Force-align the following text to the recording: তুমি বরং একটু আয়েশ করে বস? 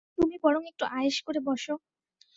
তুমি 0.17 0.35
বরং 0.43 0.61
একটু 0.71 0.83
আয়েশ 0.91 1.17
করে 1.25 1.39
বস? 1.47 1.63